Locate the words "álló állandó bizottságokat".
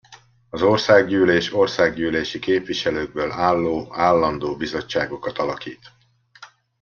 3.31-5.37